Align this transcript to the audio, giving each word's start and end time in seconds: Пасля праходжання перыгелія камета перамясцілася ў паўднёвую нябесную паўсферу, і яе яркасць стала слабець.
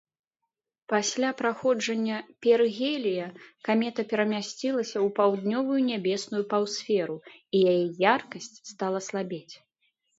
Пасля 0.93 1.29
праходжання 1.41 2.17
перыгелія 2.45 3.27
камета 3.69 4.01
перамясцілася 4.15 4.97
ў 5.05 5.13
паўднёвую 5.23 5.79
нябесную 5.93 6.43
паўсферу, 6.59 7.17
і 7.57 7.67
яе 7.79 7.81
яркасць 8.15 8.55
стала 8.77 8.99
слабець. 9.11 9.49